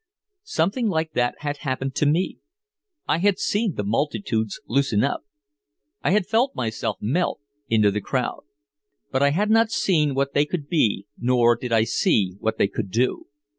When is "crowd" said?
8.01-8.41